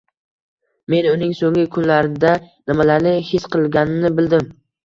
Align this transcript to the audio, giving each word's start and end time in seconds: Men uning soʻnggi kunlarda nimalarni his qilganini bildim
Men 0.93 1.07
uning 1.09 1.35
soʻnggi 1.41 1.67
kunlarda 1.77 2.31
nimalarni 2.73 3.15
his 3.29 3.47
qilganini 3.57 4.13
bildim 4.23 4.51